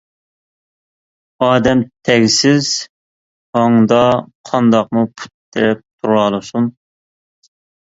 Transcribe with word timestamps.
ئادەم 1.47 1.83
تەگسىز 2.09 2.71
ھاڭدا 3.59 4.01
قانداقمۇ 4.53 5.07
پۇت 5.21 5.37
تىرەپ 5.55 5.87
تۇرالىسۇن. 5.87 6.75